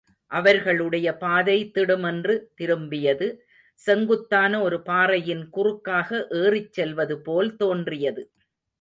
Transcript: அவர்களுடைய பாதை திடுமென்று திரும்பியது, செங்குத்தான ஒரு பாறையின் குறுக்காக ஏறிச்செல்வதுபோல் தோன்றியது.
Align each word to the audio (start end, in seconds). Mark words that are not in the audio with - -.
அவர்களுடைய 0.31 1.07
பாதை 1.17 1.57
திடுமென்று 1.75 2.35
திரும்பியது, 2.55 3.27
செங்குத்தான 3.79 4.61
ஒரு 4.61 4.79
பாறையின் 4.81 5.49
குறுக்காக 5.49 6.09
ஏறிச்செல்வதுபோல் 6.41 7.51
தோன்றியது. 7.55 8.23